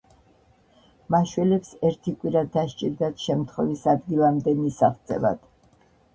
[1.15, 5.47] მაშველებს ერთი კვირა დასჭირდათ შემთხვევის ადგილამდე მისაღწევად.